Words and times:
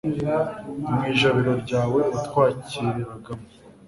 mu 0.89 0.99
ijabiro 1.11 1.51
ryawe 1.63 1.99
watwakiriragamo 2.13 3.45